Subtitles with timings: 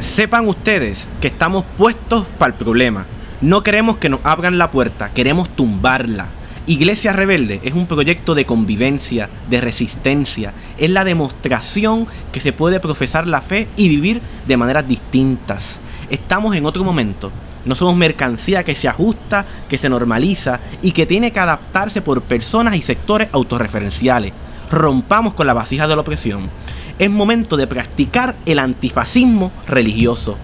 [0.00, 3.04] Sepan ustedes que estamos puestos para el problema.
[3.40, 6.28] No queremos que nos abran la puerta, queremos tumbarla.
[6.68, 10.52] Iglesia Rebelde es un proyecto de convivencia, de resistencia.
[10.76, 15.80] Es la demostración que se puede profesar la fe y vivir de maneras distintas.
[16.10, 17.32] Estamos en otro momento.
[17.64, 22.22] No somos mercancía que se ajusta, que se normaliza y que tiene que adaptarse por
[22.22, 24.32] personas y sectores autorreferenciales.
[24.70, 26.50] Rompamos con la vasija de la opresión.
[26.98, 30.36] Es momento de practicar el antifascismo religioso.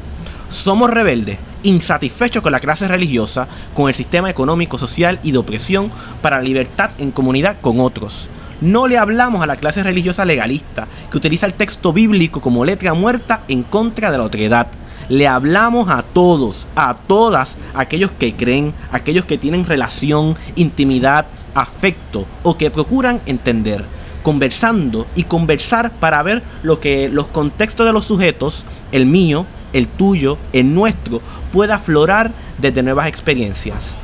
[0.48, 5.90] Somos rebeldes insatisfechos con la clase religiosa, con el sistema económico, social y de opresión
[6.22, 8.28] para la libertad en comunidad con otros.
[8.60, 12.94] No le hablamos a la clase religiosa legalista, que utiliza el texto bíblico como letra
[12.94, 14.68] muerta en contra de la otredad.
[15.08, 22.26] Le hablamos a todos, a todas, aquellos que creen, aquellos que tienen relación, intimidad, afecto
[22.42, 23.84] o que procuran entender
[24.24, 29.86] conversando y conversar para ver lo que los contextos de los sujetos, el mío, el
[29.86, 31.20] tuyo, el nuestro,
[31.52, 33.94] pueda aflorar desde nuevas experiencias.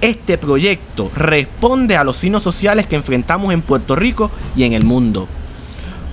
[0.00, 4.84] Este proyecto responde a los signos sociales que enfrentamos en Puerto Rico y en el
[4.84, 5.28] mundo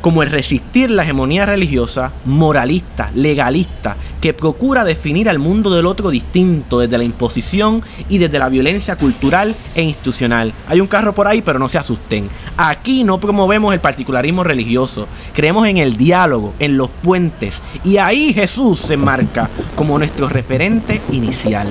[0.06, 6.10] como el resistir la hegemonía religiosa, moralista, legalista, que procura definir al mundo del otro
[6.10, 10.52] distinto desde la imposición y desde la violencia cultural e institucional.
[10.68, 12.28] Hay un carro por ahí, pero no se asusten.
[12.58, 18.34] Aquí no promovemos el particularismo religioso, creemos en el diálogo, en los puentes, y ahí
[18.34, 21.68] Jesús se marca como nuestro referente inicial.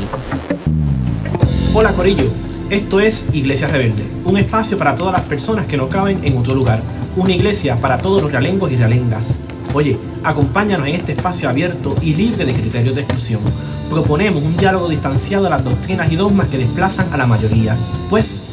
[1.74, 2.30] Hola Corillo,
[2.70, 6.54] esto es Iglesia Rebelde, un espacio para todas las personas que no caben en otro
[6.54, 6.80] lugar
[7.16, 9.40] una iglesia para todos los realengos y realengas.
[9.72, 13.40] Oye, acompáñanos en este espacio abierto y libre de criterios de exclusión.
[13.88, 17.76] Proponemos un diálogo distanciado de las doctrinas y dogmas que desplazan a la mayoría.
[18.10, 18.44] Pues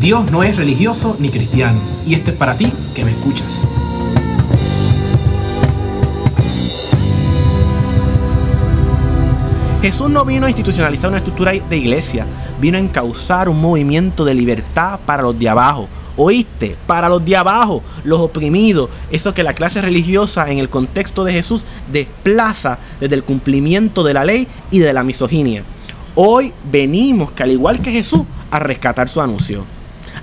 [0.00, 3.66] Dios no es religioso ni cristiano, y esto es para ti que me escuchas.
[9.82, 12.26] Jesús no vino a institucionalizar una estructura de iglesia,
[12.60, 15.88] vino a encauzar un movimiento de libertad para los de abajo,
[16.22, 21.24] Oíste, para los de abajo, los oprimidos, eso que la clase religiosa en el contexto
[21.24, 25.64] de Jesús desplaza desde el cumplimiento de la ley y de la misoginia.
[26.14, 29.64] Hoy venimos, que al igual que Jesús, a rescatar su anuncio.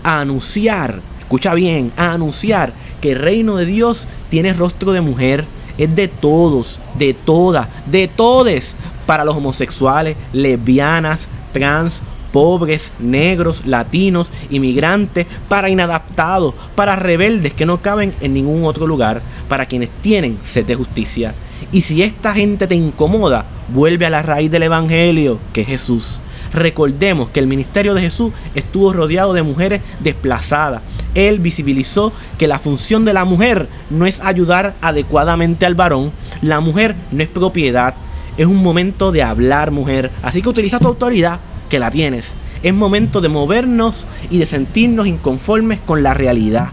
[0.03, 5.45] A anunciar, escucha bien, a anunciar que el reino de Dios tiene rostro de mujer,
[5.79, 8.75] es de todos, de todas, de todes,
[9.07, 12.03] para los homosexuales, lesbianas, trans,
[12.37, 19.23] pobres, negros, latinos, inmigrantes, para inadaptados, para rebeldes que no caben en ningún otro lugar,
[19.49, 21.33] para quienes tienen sed de justicia.
[21.71, 26.19] Y si esta gente te incomoda, vuelve a la raíz del Evangelio, que es Jesús.
[26.53, 30.83] Recordemos que el ministerio de Jesús estuvo rodeado de mujeres desplazadas.
[31.15, 36.11] Él visibilizó que la función de la mujer no es ayudar adecuadamente al varón.
[36.43, 37.95] La mujer no es propiedad.
[38.37, 40.11] Es un momento de hablar, mujer.
[40.21, 41.39] Así que utiliza tu autoridad
[41.69, 42.33] que la tienes.
[42.63, 46.71] Es momento de movernos y de sentirnos inconformes con la realidad.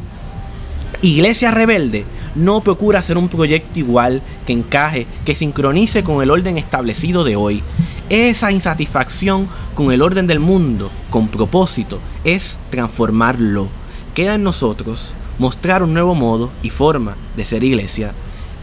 [1.03, 6.59] Iglesia rebelde no procura hacer un proyecto igual, que encaje, que sincronice con el orden
[6.59, 7.63] establecido de hoy.
[8.11, 13.69] Esa insatisfacción con el orden del mundo, con propósito, es transformarlo.
[14.15, 18.13] Queda en nosotros mostrar un nuevo modo y forma de ser iglesia.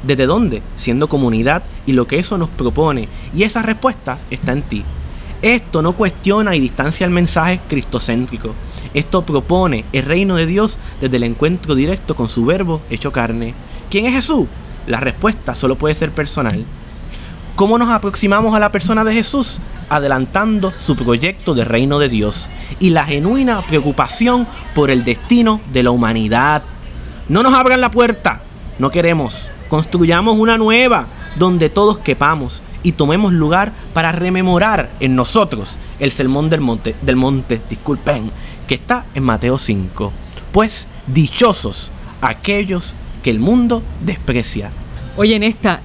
[0.04, 0.62] ¿Desde dónde?
[0.78, 3.08] Siendo comunidad y lo que eso nos propone.
[3.36, 4.84] Y esa respuesta está en ti.
[5.42, 8.54] Esto no cuestiona y distancia el mensaje cristocéntrico.
[8.94, 13.56] Esto propone el reino de Dios desde el encuentro directo con su verbo hecho carne.
[13.90, 14.48] ¿Quién es Jesús?
[14.86, 16.64] La respuesta solo puede ser personal.
[17.56, 19.60] ¿Cómo nos aproximamos a la persona de Jesús?
[19.90, 25.84] Adelantando su proyecto de reino de Dios y la genuina preocupación por el destino de
[25.84, 26.64] la humanidad.
[27.30, 28.42] No nos abran la puerta,
[28.78, 29.50] no queremos.
[29.70, 36.50] Construyamos una nueva donde todos quepamos y tomemos lugar para rememorar en nosotros el sermón
[36.50, 38.32] del monte, del monte, disculpen,
[38.68, 40.12] que está en Mateo 5.
[40.52, 41.92] Pues dichosos
[42.22, 44.72] aquellos que el mundo desprecia.
[45.18, 45.82] Oye, en esta,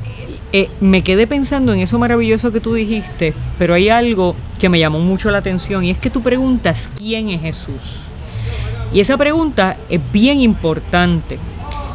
[0.53, 4.79] eh, me quedé pensando en eso maravilloso que tú dijiste, pero hay algo que me
[4.79, 8.01] llamó mucho la atención y es que tú preguntas quién es Jesús.
[8.93, 11.39] Y esa pregunta es bien importante,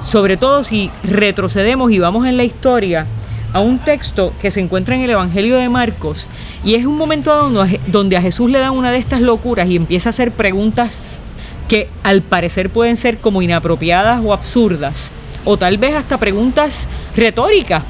[0.04, 3.08] sobre todo si retrocedemos y vamos en la historia
[3.53, 6.27] a un texto que se encuentra en el Evangelio de Marcos
[6.63, 7.50] y es un momento
[7.88, 11.00] donde, a Jesús le dan una de estas locuras y empieza a hacer preguntas
[11.68, 15.09] que al parecer pueden ser como inapropiadas o absurdas
[15.45, 17.83] o tal vez hasta preguntas retóricas,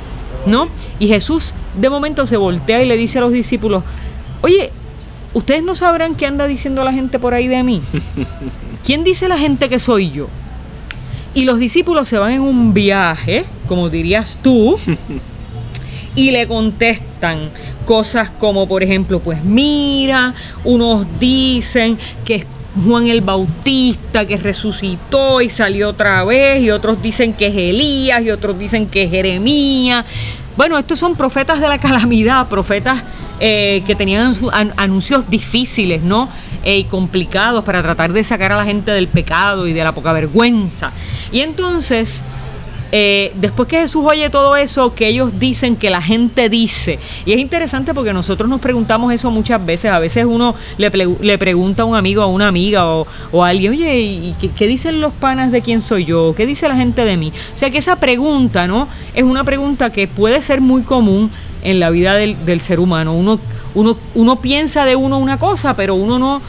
[0.46, 0.68] ¿no?
[1.00, 3.84] Y Jesús de momento se voltea y le dice a los discípulos,
[4.42, 4.72] oye,
[5.34, 7.82] ¿ustedes no sabrán qué anda diciendo la gente por ahí de mí?
[8.86, 10.28] ¿Quién dice la gente que soy yo?
[11.34, 14.78] Y los discípulos se van en un viaje, como dirías tú,
[16.16, 17.50] y le contestan
[17.86, 22.46] cosas como por ejemplo, pues mira, unos dicen que es
[22.86, 28.22] Juan el Bautista que resucitó y salió otra vez, y otros dicen que es Elías,
[28.22, 30.06] y otros dicen que es Jeremías.
[30.56, 33.04] Bueno, estos son profetas de la calamidad, profetas
[33.40, 34.36] eh, que tenían
[34.78, 36.30] anuncios difíciles, ¿no?
[36.64, 39.94] Eh, y complicados para tratar de sacar a la gente del pecado y de la
[39.94, 40.92] poca vergüenza.
[41.32, 42.24] Y entonces
[42.94, 47.32] eh, después que Jesús oye todo eso que ellos dicen, que la gente dice, y
[47.32, 50.92] es interesante porque nosotros nos preguntamos eso muchas veces, a veces uno le,
[51.22, 53.06] le pregunta a un amigo, a una amiga o,
[53.44, 56.34] a alguien, oye, ¿y qué, dicen los panas de quién soy yo?
[56.36, 57.32] ¿Qué dice la gente de mí?
[57.56, 58.90] O sea que esa pregunta, ¿no?
[59.14, 61.32] Es una pregunta que puede ser muy común
[61.64, 63.14] en la vida del, ser humano.
[63.14, 63.40] Uno,
[63.74, 66.42] uno, uno piensa de uno una cosa, pero uno no,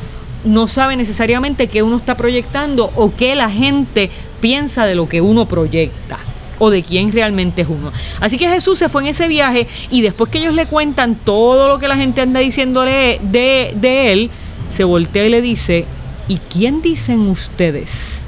[0.44, 4.10] no sabe necesariamente qué uno está proyectando o qué la gente
[4.40, 6.18] piensa de lo que uno proyecta
[6.64, 7.90] o de quién realmente es uno.
[8.20, 11.66] Así que Jesús se fue en ese viaje y después que ellos le cuentan todo
[11.66, 14.30] lo que la gente anda diciéndole de, de él,
[14.70, 15.86] se voltea y le dice,
[16.28, 18.20] ¿y quién dicen ustedes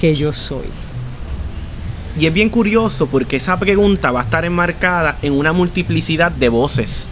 [0.00, 0.66] que yo soy?
[2.16, 6.48] Y es bien curioso porque esa pregunta va a estar enmarcada en una multiplicidad de
[6.48, 7.08] voces.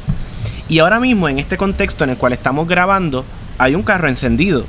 [0.69, 3.25] Y ahora mismo en este contexto en el cual estamos grabando,
[3.59, 4.65] hay un carro encendido.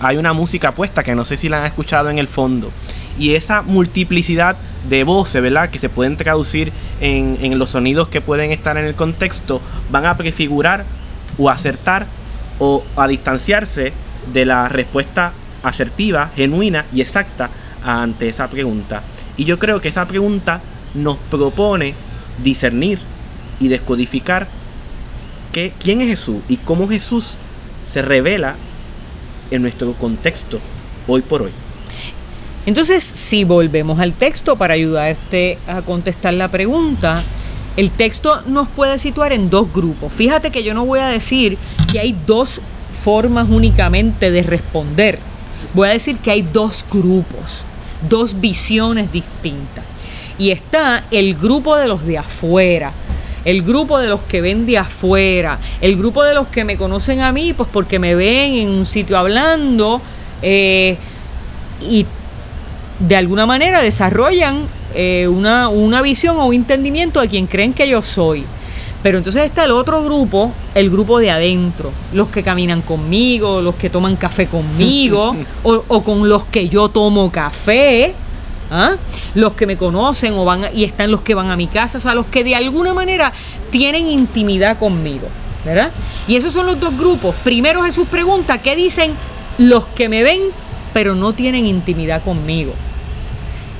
[0.00, 2.72] Hay una música puesta que no sé si la han escuchado en el fondo
[3.18, 4.56] y esa multiplicidad
[4.88, 5.70] de voces, ¿verdad?
[5.70, 9.60] Que se pueden traducir en, los sonidos que pueden estar en el contexto,
[9.90, 10.84] van a prefigurar
[11.38, 12.06] o acertar
[12.58, 13.92] o a distanciarse
[14.32, 15.32] de la respuesta
[15.62, 17.50] asertiva, genuina y exacta
[17.84, 19.02] ante esa pregunta.
[19.36, 20.60] Y yo creo que esa pregunta
[20.94, 21.94] nos propone
[22.42, 22.98] discernir
[23.60, 24.48] y descodificar
[25.52, 27.36] que, quién es Jesús y cómo Jesús
[27.86, 28.56] se revela
[29.50, 30.58] en nuestro contexto
[31.06, 31.52] hoy por hoy.
[32.66, 37.22] Entonces, si volvemos al texto para ayudarte a contestar la pregunta,
[37.76, 40.12] el texto nos puede situar en dos grupos.
[40.12, 41.56] Fíjate que yo no voy a decir
[41.90, 42.60] que hay dos
[43.04, 45.20] formas únicamente de responder.
[45.74, 47.64] Voy a decir que hay dos grupos,
[48.08, 49.84] dos visiones distintas.
[50.36, 52.92] Y está el grupo de los de afuera,
[53.44, 57.20] el grupo de los que ven de afuera, el grupo de los que me conocen
[57.20, 60.02] a mí, pues porque me ven en un sitio hablando
[60.42, 60.96] eh,
[61.80, 62.06] y
[62.98, 67.88] de alguna manera desarrollan eh, una, una visión o un entendimiento de quien creen que
[67.88, 68.44] yo soy.
[69.02, 73.76] Pero entonces está el otro grupo, el grupo de adentro, los que caminan conmigo, los
[73.76, 78.14] que toman café conmigo, o, con los que yo tomo café,
[78.70, 78.96] ¿ah?
[79.34, 82.00] los que me conocen o van y están los que van a mi casa, o
[82.00, 83.32] sea, los que de alguna manera
[83.70, 85.28] tienen intimidad conmigo,
[85.64, 85.92] ¿verdad?
[86.26, 87.34] Y esos son los dos grupos.
[87.44, 89.12] Primero Jesús pregunta, ¿qué dicen
[89.58, 90.40] los que me ven
[90.96, 92.72] pero no tienen intimidad conmigo?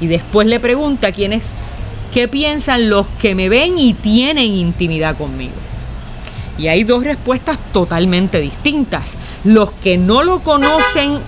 [0.03, 1.55] Y después le pregunta quiénes,
[2.13, 5.55] qué piensan los que me ven y tienen intimidad conmigo.
[6.59, 9.15] Y hay dos respuestas totalmente distintas.
[9.45, 11.21] Los que no lo conocen...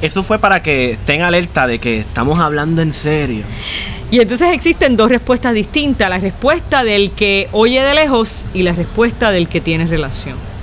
[0.00, 3.44] Eso fue para que estén alerta de que estamos hablando en serio.
[4.10, 6.08] Y entonces existen dos respuestas distintas.
[6.08, 10.53] La respuesta del que oye de lejos y la respuesta del que tiene relación.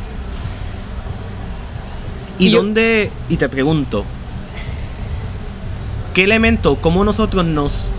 [2.41, 4.03] ¿Y, dónde, y te pregunto,
[6.13, 7.91] qué elemento, cómo nosotros nos,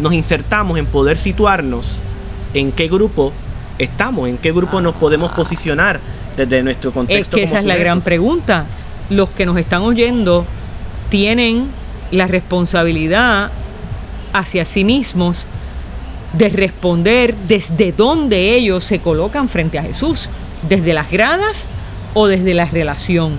[0.00, 2.00] nos insertamos en poder situarnos
[2.54, 3.32] en qué grupo
[3.78, 6.00] estamos, en qué grupo nos podemos posicionar
[6.36, 7.36] desde nuestro contexto.
[7.36, 8.66] Es que esa es la gran pregunta.
[9.08, 10.44] Los que nos están oyendo
[11.08, 11.68] tienen
[12.10, 13.52] la responsabilidad
[14.32, 15.46] hacia sí mismos
[16.32, 20.28] de responder desde dónde ellos se colocan frente a Jesús,
[20.68, 21.68] desde las gradas
[22.18, 23.38] o desde la relación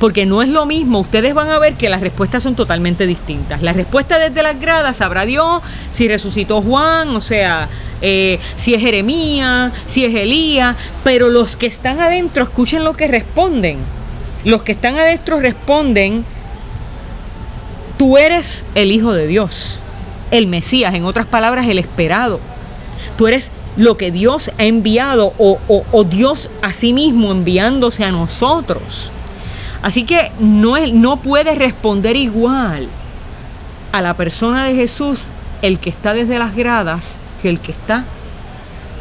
[0.00, 0.98] porque no es lo mismo.
[0.98, 3.62] Ustedes van a ver que las respuestas son totalmente distintas.
[3.62, 7.68] La respuesta desde las gradas sabrá Dios si resucitó Juan, o sea,
[8.00, 13.06] eh, si es Jeremías, si es Elías, pero los que están adentro, escuchen lo que
[13.06, 13.78] responden.
[14.44, 16.24] Los que están adentro responden,
[17.96, 19.78] tú eres el Hijo de Dios,
[20.32, 22.40] el Mesías, en otras palabras, el esperado.
[23.16, 29.10] Tú eres lo que Dios ha enviado o, Dios a sí mismo enviándose a nosotros.
[29.82, 32.88] Así que no, no puede responder igual
[33.92, 35.24] a la persona de Jesús
[35.62, 38.04] el que está desde las gradas que el que está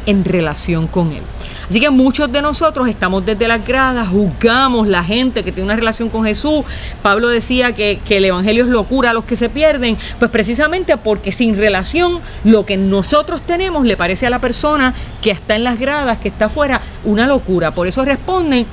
[0.05, 1.23] en relación con él.
[1.71, 5.77] Así que muchos de nosotros estamos desde las gradas, juzgamos la gente que tiene una
[5.77, 6.65] relación con Jesús.
[7.01, 10.97] Pablo decía que, que, el Evangelio es locura a los que se pierden, pues precisamente
[10.97, 15.63] porque sin relación lo que nosotros tenemos le parece a la persona que está en
[15.63, 17.71] las gradas, que está afuera, una locura.
[17.71, 18.65] Por eso responden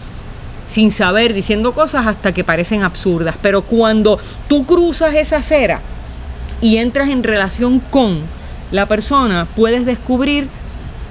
[0.69, 3.37] sin saber, diciendo cosas hasta que parecen absurdas.
[3.41, 5.81] Pero cuando tú cruzas esa acera
[6.61, 8.23] y entras en relación con,
[8.71, 10.49] la persona, puedes descubrir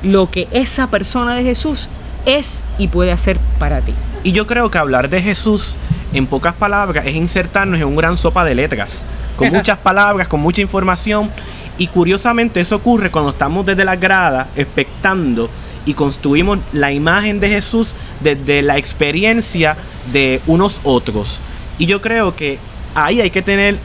[0.03, 1.89] lo que esa persona de Jesús
[2.25, 3.93] es y puede hacer para ti.
[4.23, 5.75] Y yo creo que hablar de Jesús,
[6.13, 9.03] en pocas palabras, es insertarnos en un gran sopa de letras,
[9.35, 11.29] con muchas palabras, con mucha información.
[11.77, 15.49] Y curiosamente eso ocurre cuando estamos desde la grada, expectando
[15.85, 19.77] y construimos la imagen de Jesús desde la experiencia
[20.11, 21.39] de unos otros.
[21.77, 22.59] Y yo creo que
[22.95, 23.77] ahí hay que tener,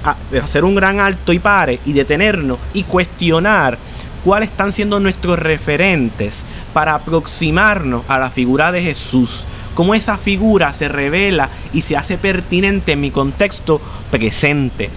[0.42, 3.78] hacer un gran alto y pare y detenernos y cuestionar
[4.24, 9.44] cuáles están siendo nuestros referentes para aproximarnos a la figura de Jesús.
[9.74, 14.90] Cómo esa figura se revela y se hace pertinente en mi contexto presente.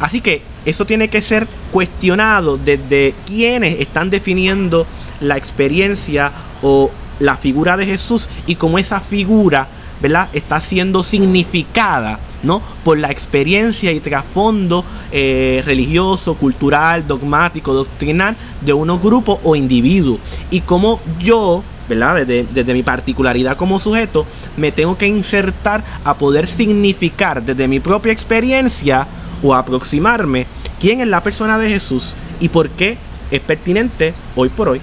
[0.00, 4.86] Así que eso tiene que ser cuestionado desde quienes están definiendo
[5.20, 6.90] la experiencia o
[7.20, 9.68] la figura de Jesús y cómo esa figura
[10.00, 10.28] ¿verdad?
[10.32, 12.62] está siendo significada ¿no?
[12.84, 20.20] por la experiencia y trasfondo eh, religioso, cultural, dogmático, doctrinal de unos grupos o individuos.
[20.50, 22.16] Y cómo yo, ¿verdad?
[22.26, 27.80] Desde, desde, mi particularidad como sujeto, me tengo que insertar a poder significar desde mi
[27.80, 29.06] propia experiencia
[29.42, 30.46] o aproximarme
[30.80, 32.96] quién es la persona de Jesús y por qué
[33.30, 34.80] es pertinente hoy por hoy.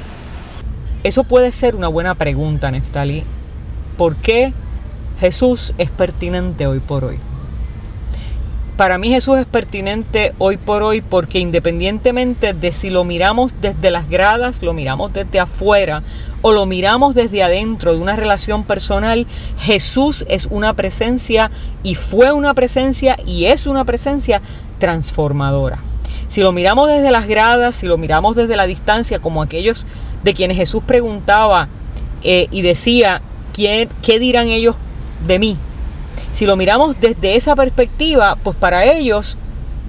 [1.03, 3.23] Eso puede ser una buena pregunta, Neftali.
[3.97, 4.53] ¿Por qué
[5.19, 7.17] Jesús es pertinente hoy por hoy?
[8.81, 13.91] Para mí Jesús es pertinente hoy por hoy porque independientemente de si lo miramos desde
[13.91, 16.01] las gradas, lo miramos desde afuera
[16.41, 19.27] o lo miramos desde adentro de una relación personal,
[19.59, 21.51] Jesús es una presencia
[21.83, 24.41] y fue una presencia y es una presencia
[24.79, 25.77] transformadora.
[26.27, 29.85] Si lo miramos desde las gradas, si lo miramos desde la distancia, como aquellos
[30.23, 31.67] de quienes Jesús preguntaba
[32.23, 33.21] eh, y decía,
[33.55, 34.77] ¿qué, ¿qué dirán ellos
[35.27, 35.57] de mí?
[36.33, 39.37] Si lo miramos desde esa perspectiva, pues para ellos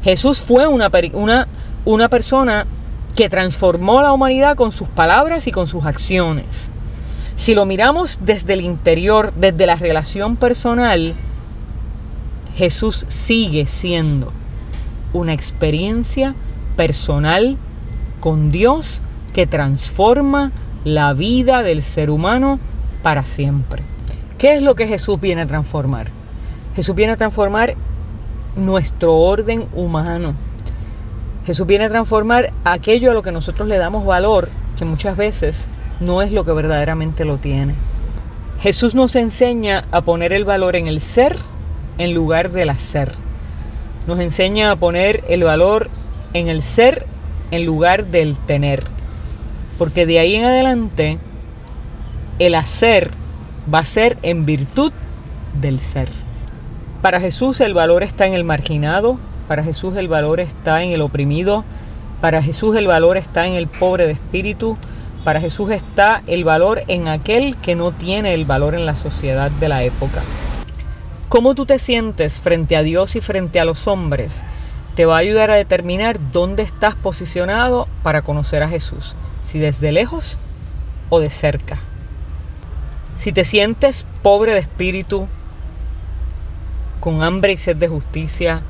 [0.02, 1.48] Jesús fue una, una,
[1.84, 2.66] una persona
[3.14, 6.70] que transformó la humanidad con sus palabras y con sus acciones.
[7.34, 11.14] Si lo miramos desde el interior, desde la relación personal,
[12.54, 14.32] Jesús sigue siendo
[15.12, 16.34] una experiencia
[16.76, 17.56] personal
[18.20, 20.52] con Dios que transforma
[20.84, 22.58] la vida del ser humano
[23.02, 23.82] para siempre.
[24.38, 26.21] ¿Qué es lo que Jesús viene a transformar?
[26.74, 27.74] Jesús viene a transformar
[28.56, 30.34] nuestro orden humano.
[31.44, 34.48] Jesús viene a transformar aquello a lo que nosotros le damos valor,
[34.78, 35.68] que muchas veces
[36.00, 37.74] no es lo que verdaderamente lo tiene.
[38.60, 41.36] Jesús nos enseña a poner el valor en el ser
[41.98, 43.12] en lugar del hacer.
[44.06, 45.90] Nos enseña a poner el valor
[46.32, 47.06] en el ser
[47.50, 48.84] en lugar del tener.
[49.78, 51.18] Porque de ahí en adelante
[52.38, 53.10] el hacer
[53.72, 54.92] va a ser en virtud
[55.60, 56.21] del ser.
[57.02, 59.18] Para Jesús el valor está en el marginado,
[59.48, 61.64] para Jesús el valor está en el oprimido,
[62.20, 64.78] para Jesús el valor está en el pobre de espíritu,
[65.24, 69.50] para Jesús está el valor en aquel que no tiene el valor en la sociedad
[69.50, 70.22] de la época.
[71.28, 74.44] Cómo tú te sientes frente a Dios y frente a los hombres
[74.94, 79.90] te va a ayudar a determinar dónde estás posicionado para conocer a Jesús, si desde
[79.90, 80.38] lejos
[81.10, 81.80] o de cerca.
[83.16, 85.26] Si te sientes pobre de espíritu,
[87.02, 88.62] con hambre y sed de justicia,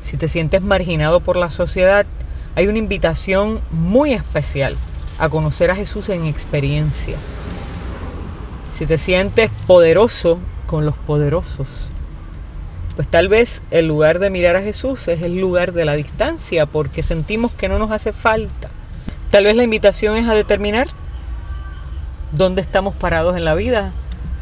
[0.00, 2.06] si te sientes marginado por la sociedad,
[2.56, 4.78] hay una invitación muy especial
[5.18, 7.16] a conocer a Jesús en experiencia.
[8.72, 11.90] Si te sientes poderoso con los poderosos,
[12.96, 16.64] pues tal vez el lugar de mirar a Jesús es el lugar de la distancia
[16.64, 18.70] porque sentimos que no nos hace falta.
[19.30, 20.88] Tal vez la invitación es a determinar
[22.32, 23.92] dónde estamos parados en la vida,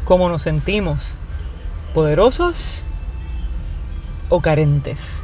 [0.05, 1.17] cómo nos sentimos,
[1.93, 2.85] poderosos
[4.29, 5.23] o carentes.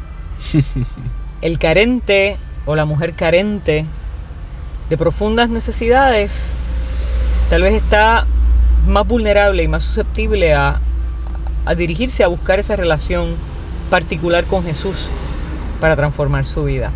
[1.41, 3.85] El carente o la mujer carente
[4.89, 6.53] de profundas necesidades
[7.49, 8.25] tal vez está
[8.87, 10.81] más vulnerable y más susceptible a
[11.65, 13.35] a dirigirse a buscar esa relación
[13.91, 15.09] particular con Jesús
[15.79, 16.91] para transformar su vida.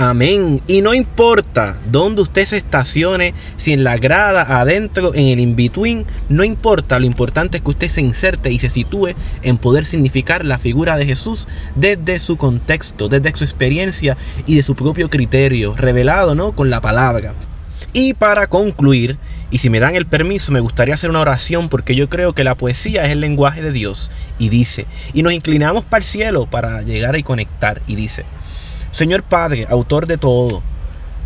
[0.00, 0.60] Amén.
[0.68, 6.06] Y no importa dónde usted se estacione, si en la grada, adentro, en el in-between,
[6.28, 7.00] no importa.
[7.00, 9.08] Lo importante es que usted se inserte y se sitúe
[9.42, 14.62] en poder significar la figura de Jesús desde su contexto, desde su experiencia y de
[14.62, 16.52] su propio criterio, revelado ¿no?
[16.52, 17.34] con la palabra.
[17.92, 19.18] Y para concluir,
[19.50, 22.44] y si me dan el permiso, me gustaría hacer una oración porque yo creo que
[22.44, 24.12] la poesía es el lenguaje de Dios.
[24.38, 27.82] Y dice, y nos inclinamos para el cielo para llegar y conectar.
[27.88, 28.24] Y dice,
[28.90, 30.62] Señor Padre, autor de todo,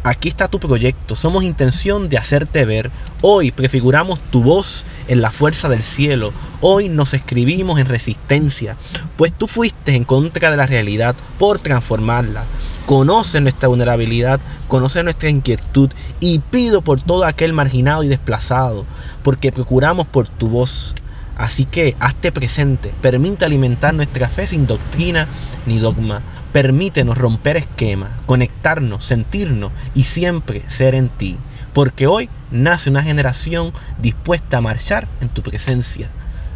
[0.02, 1.16] aquí está tu proyecto.
[1.16, 2.90] Somos intención de hacerte ver.
[3.22, 6.32] Hoy prefiguramos tu voz en la fuerza del cielo.
[6.60, 8.76] Hoy nos escribimos en resistencia,
[9.16, 12.44] pues tú fuiste en contra de la realidad por transformarla.
[12.84, 18.84] Conoce nuestra vulnerabilidad, conoce nuestra inquietud y pido por todo aquel marginado y desplazado,
[19.22, 20.94] porque procuramos por tu voz.
[21.38, 25.26] Así que hazte presente, permite alimentar nuestra fe sin doctrina
[25.64, 26.22] ni dogma.
[26.52, 31.36] Permítenos romper esquemas, conectarnos, sentirnos y siempre ser en ti.
[31.72, 36.08] Porque hoy nace una generación dispuesta a marchar en tu presencia.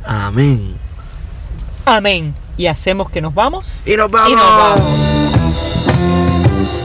[0.05, 0.75] Amén.
[1.87, 2.35] Amén.
[2.59, 3.83] Y hacemos que nos vamos.
[3.87, 4.31] Y nos vamos.
[4.31, 5.17] Y nos vamos.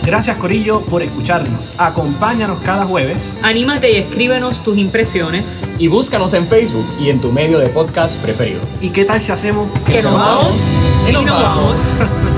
[0.04, 1.74] Gracias Corillo por escucharnos.
[1.78, 3.38] Acompáñanos cada jueves.
[3.44, 5.68] Anímate y escríbenos tus impresiones.
[5.78, 8.62] Y búscanos en Facebook y en tu medio de podcast preferido.
[8.80, 10.68] ¿Y qué tal si hacemos Que nos vamos
[11.08, 12.00] y nos vamos.